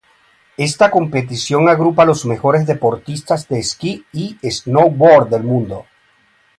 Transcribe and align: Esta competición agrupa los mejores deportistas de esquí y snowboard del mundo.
Esta 0.57 0.89
competición 0.89 1.69
agrupa 1.69 2.05
los 2.05 2.25
mejores 2.25 2.65
deportistas 2.65 3.47
de 3.47 3.59
esquí 3.59 4.03
y 4.11 4.35
snowboard 4.49 5.29
del 5.29 5.43
mundo. 5.43 5.85